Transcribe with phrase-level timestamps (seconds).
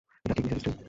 [0.25, 0.71] এটা ঠিক, মিসেস স্ত্রী।